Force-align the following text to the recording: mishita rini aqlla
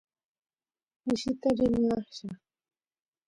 mishita 1.05 1.47
rini 1.57 1.83
aqlla 1.97 2.33